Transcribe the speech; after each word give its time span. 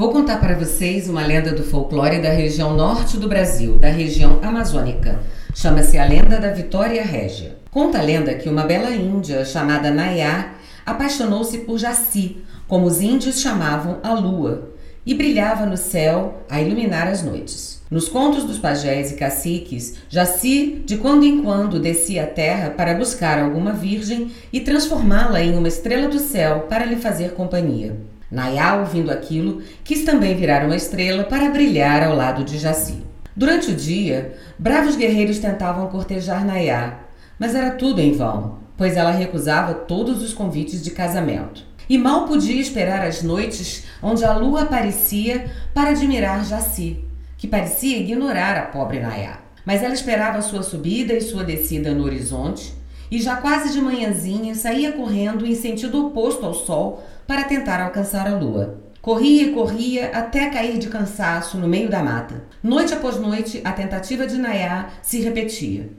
Vou 0.00 0.08
contar 0.08 0.40
para 0.40 0.54
vocês 0.54 1.10
uma 1.10 1.26
lenda 1.26 1.52
do 1.52 1.62
folclore 1.62 2.22
da 2.22 2.30
região 2.30 2.74
norte 2.74 3.18
do 3.18 3.28
Brasil, 3.28 3.76
da 3.76 3.90
região 3.90 4.38
amazônica. 4.40 5.20
Chama-se 5.54 5.98
a 5.98 6.06
lenda 6.06 6.40
da 6.40 6.50
Vitória 6.50 7.04
Régia. 7.04 7.58
Conta 7.70 7.98
a 7.98 8.02
lenda 8.02 8.32
que 8.32 8.48
uma 8.48 8.62
bela 8.62 8.88
índia 8.92 9.44
chamada 9.44 9.90
Nayá 9.90 10.54
apaixonou-se 10.86 11.58
por 11.58 11.76
Jaci, 11.76 12.38
como 12.66 12.86
os 12.86 13.02
índios 13.02 13.42
chamavam 13.42 13.98
a 14.02 14.14
lua, 14.14 14.70
e 15.04 15.12
brilhava 15.12 15.66
no 15.66 15.76
céu 15.76 16.44
a 16.48 16.62
iluminar 16.62 17.06
as 17.06 17.22
noites. 17.22 17.82
Nos 17.90 18.08
contos 18.08 18.44
dos 18.44 18.58
pajés 18.58 19.12
e 19.12 19.16
caciques, 19.16 19.96
Jaci 20.08 20.82
de 20.82 20.96
quando 20.96 21.24
em 21.24 21.42
quando 21.42 21.78
descia 21.78 22.22
à 22.22 22.26
terra 22.26 22.70
para 22.70 22.94
buscar 22.94 23.38
alguma 23.38 23.74
virgem 23.74 24.32
e 24.50 24.60
transformá-la 24.60 25.42
em 25.42 25.58
uma 25.58 25.68
estrela 25.68 26.08
do 26.08 26.18
céu 26.18 26.60
para 26.70 26.86
lhe 26.86 26.96
fazer 26.96 27.32
companhia. 27.32 27.94
Nayá, 28.30 28.76
ouvindo 28.76 29.10
aquilo, 29.10 29.60
quis 29.82 30.04
também 30.04 30.36
virar 30.36 30.64
uma 30.64 30.76
estrela 30.76 31.24
para 31.24 31.50
brilhar 31.50 32.02
ao 32.02 32.14
lado 32.14 32.44
de 32.44 32.58
Jaci. 32.58 33.02
Durante 33.34 33.70
o 33.70 33.74
dia, 33.74 34.36
bravos 34.58 34.96
guerreiros 34.96 35.38
tentavam 35.38 35.88
cortejar 35.88 36.44
Nayá, 36.44 37.00
mas 37.38 37.54
era 37.54 37.72
tudo 37.72 38.00
em 38.00 38.12
vão, 38.12 38.58
pois 38.76 38.96
ela 38.96 39.10
recusava 39.10 39.74
todos 39.74 40.22
os 40.22 40.32
convites 40.32 40.82
de 40.82 40.90
casamento. 40.90 41.64
E 41.88 41.98
mal 41.98 42.26
podia 42.26 42.60
esperar 42.60 43.04
as 43.04 43.22
noites 43.22 43.84
onde 44.00 44.24
a 44.24 44.32
lua 44.32 44.62
aparecia 44.62 45.50
para 45.74 45.90
admirar 45.90 46.44
Jaci, 46.44 47.04
que 47.36 47.48
parecia 47.48 47.98
ignorar 47.98 48.56
a 48.56 48.66
pobre 48.66 49.00
Nayá. 49.00 49.40
Mas 49.64 49.82
ela 49.82 49.94
esperava 49.94 50.40
sua 50.40 50.62
subida 50.62 51.12
e 51.14 51.20
sua 51.20 51.42
descida 51.42 51.92
no 51.92 52.04
horizonte, 52.04 52.74
e 53.10 53.20
já 53.20 53.36
quase 53.36 53.72
de 53.72 53.80
manhãzinha 53.80 54.54
saía 54.54 54.92
correndo 54.92 55.44
em 55.44 55.54
sentido 55.54 56.06
oposto 56.06 56.46
ao 56.46 56.54
sol 56.54 57.04
para 57.26 57.44
tentar 57.44 57.82
alcançar 57.82 58.26
a 58.28 58.36
lua. 58.36 58.78
Corria 59.02 59.44
e 59.44 59.52
corria 59.52 60.10
até 60.12 60.50
cair 60.50 60.78
de 60.78 60.88
cansaço 60.88 61.56
no 61.56 61.66
meio 61.66 61.88
da 61.88 62.02
mata. 62.02 62.44
Noite 62.62 62.92
após 62.92 63.18
noite, 63.18 63.60
a 63.64 63.72
tentativa 63.72 64.26
de 64.26 64.36
Nayá 64.36 64.90
se 65.02 65.20
repetia. 65.20 65.90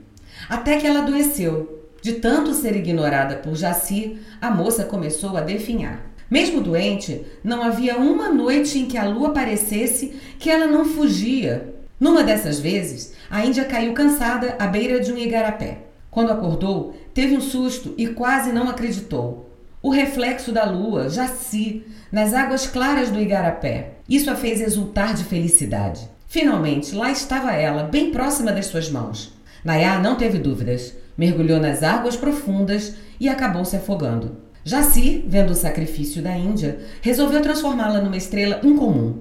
Até 0.48 0.78
que 0.78 0.86
ela 0.86 1.00
adoeceu. 1.00 1.80
De 2.00 2.14
tanto 2.14 2.52
ser 2.54 2.76
ignorada 2.76 3.36
por 3.36 3.54
Jaci, 3.54 4.18
a 4.40 4.50
moça 4.50 4.84
começou 4.84 5.36
a 5.36 5.40
definhar. 5.40 6.12
Mesmo 6.30 6.60
doente, 6.60 7.24
não 7.44 7.62
havia 7.62 7.96
uma 7.96 8.28
noite 8.28 8.78
em 8.78 8.86
que 8.86 8.96
a 8.96 9.06
lua 9.06 9.28
aparecesse 9.28 10.14
que 10.38 10.48
ela 10.48 10.66
não 10.66 10.84
fugia. 10.84 11.74
Numa 12.00 12.24
dessas 12.24 12.58
vezes, 12.58 13.14
a 13.30 13.44
Índia 13.44 13.64
caiu 13.64 13.92
cansada 13.92 14.56
à 14.58 14.66
beira 14.66 14.98
de 14.98 15.12
um 15.12 15.18
igarapé. 15.18 15.91
Quando 16.12 16.30
acordou, 16.30 16.94
teve 17.14 17.34
um 17.34 17.40
susto 17.40 17.94
e 17.96 18.06
quase 18.06 18.52
não 18.52 18.68
acreditou. 18.68 19.50
O 19.82 19.88
reflexo 19.88 20.52
da 20.52 20.62
lua, 20.62 21.08
Jaci, 21.08 21.86
nas 22.12 22.34
águas 22.34 22.66
claras 22.66 23.10
do 23.10 23.18
igarapé. 23.18 23.94
Isso 24.06 24.30
a 24.30 24.36
fez 24.36 24.60
exultar 24.60 25.14
de 25.14 25.24
felicidade. 25.24 26.06
Finalmente, 26.28 26.94
lá 26.94 27.10
estava 27.10 27.52
ela, 27.52 27.84
bem 27.84 28.12
próxima 28.12 28.52
das 28.52 28.66
suas 28.66 28.90
mãos. 28.90 29.32
Nayá 29.64 29.98
não 29.98 30.14
teve 30.14 30.38
dúvidas. 30.38 30.94
Mergulhou 31.16 31.58
nas 31.58 31.82
águas 31.82 32.14
profundas 32.14 32.94
e 33.18 33.26
acabou 33.26 33.64
se 33.64 33.76
afogando. 33.76 34.36
Jaci, 34.62 35.24
vendo 35.26 35.52
o 35.52 35.56
sacrifício 35.56 36.20
da 36.20 36.36
Índia, 36.36 36.78
resolveu 37.00 37.40
transformá-la 37.40 38.02
numa 38.02 38.18
estrela 38.18 38.60
incomum. 38.62 39.18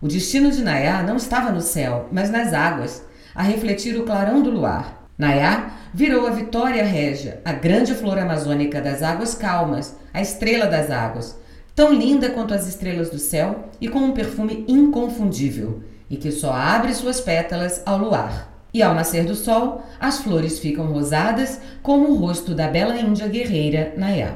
O 0.00 0.08
destino 0.08 0.50
de 0.50 0.62
Nayá 0.62 1.02
não 1.02 1.16
estava 1.16 1.52
no 1.52 1.60
céu, 1.60 2.08
mas 2.10 2.30
nas 2.30 2.54
águas, 2.54 3.04
a 3.34 3.42
refletir 3.42 3.94
o 3.98 4.04
clarão 4.04 4.42
do 4.42 4.50
luar. 4.50 5.03
Nayá 5.16 5.70
virou 5.94 6.26
a 6.26 6.30
Vitória 6.30 6.84
Régia, 6.84 7.40
a 7.44 7.52
grande 7.52 7.94
flor 7.94 8.18
amazônica 8.18 8.80
das 8.80 9.00
águas 9.00 9.32
calmas, 9.34 9.96
a 10.12 10.20
estrela 10.20 10.66
das 10.66 10.90
águas, 10.90 11.38
tão 11.72 11.92
linda 11.92 12.30
quanto 12.30 12.52
as 12.52 12.66
estrelas 12.66 13.10
do 13.10 13.18
céu 13.18 13.68
e 13.80 13.86
com 13.88 14.00
um 14.00 14.12
perfume 14.12 14.64
inconfundível, 14.66 15.84
e 16.10 16.16
que 16.16 16.32
só 16.32 16.52
abre 16.52 16.92
suas 16.94 17.20
pétalas 17.20 17.80
ao 17.86 17.96
luar. 17.96 18.52
E 18.72 18.82
ao 18.82 18.92
nascer 18.92 19.24
do 19.24 19.36
sol, 19.36 19.84
as 20.00 20.18
flores 20.18 20.58
ficam 20.58 20.86
rosadas 20.86 21.60
como 21.80 22.10
o 22.10 22.16
rosto 22.16 22.52
da 22.52 22.66
bela 22.66 22.96
índia 22.96 23.28
guerreira 23.28 23.94
Nayá. 23.96 24.34